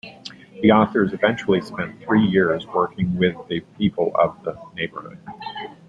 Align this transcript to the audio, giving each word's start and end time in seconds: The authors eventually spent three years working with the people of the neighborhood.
The 0.63 0.71
authors 0.71 1.13
eventually 1.13 1.61
spent 1.61 2.01
three 2.01 2.23
years 2.25 2.65
working 2.65 3.15
with 3.19 3.35
the 3.49 3.59
people 3.77 4.11
of 4.19 4.35
the 4.43 4.57
neighborhood. 4.75 5.19